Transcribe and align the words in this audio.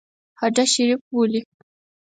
هډه 0.39 0.63
شریف 0.73 1.01
بولي. 1.11 1.41